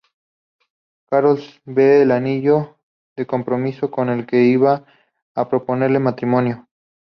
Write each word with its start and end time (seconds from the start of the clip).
Carol 1.05 1.39
ve 1.65 2.01
el 2.01 2.09
anillo 2.09 2.75
de 3.15 3.27
compromiso 3.27 3.91
con 3.91 4.09
el 4.09 4.25
que 4.25 4.41
iba 4.45 4.83
a 5.35 5.47
proponerle 5.47 5.99
matrimonio. 5.99 6.67